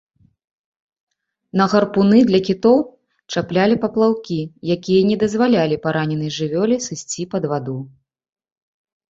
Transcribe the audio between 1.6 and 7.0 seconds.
гарпуны для кітоў чаплялі паплаўкі, якія не дазвалялі параненай жывёле